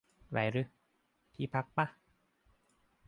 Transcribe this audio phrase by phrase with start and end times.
[0.31, 0.63] ไรรึ
[1.33, 1.87] ที่พักป่ะ?